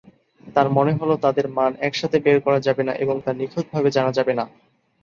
তার 0.47 0.67
মানে 0.69 0.91
হল, 0.99 1.11
তাদের 1.25 1.45
মান 1.49 1.71
একসাথে 1.81 2.17
বের 2.19 2.37
করা 2.45 2.59
যাবে 2.59 2.83
না 2.87 2.93
এবং 3.03 3.15
তা 3.25 3.31
নিখুঁতভাবে 3.33 3.89
জানা 3.91 4.11
যাবে 4.17 4.33
না। 4.35 4.45